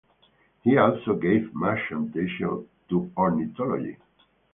[0.63, 3.97] He also gave much attention to ornithology.